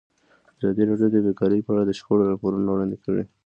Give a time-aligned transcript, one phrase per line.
[0.57, 3.23] ازادي راډیو د بیکاري په اړه د شخړو راپورونه وړاندې کړي.